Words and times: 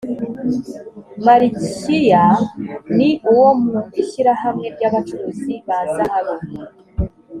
malikiya 1.25 2.25
ni 2.97 3.09
uwo 3.31 3.49
mu 3.63 3.79
ishyirahamwe 4.01 4.67
ry’abacuzi 4.75 5.53
ba 5.67 5.79
zahabu 5.93 6.35